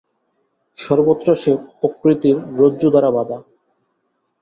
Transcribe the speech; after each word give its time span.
সর্বত্র 0.77 1.27
সে 1.35 1.51
প্রকৃতির 1.79 2.37
রজ্জু 2.57 2.87
দ্বারা 2.89 3.09
বাঁধা। 3.11 3.37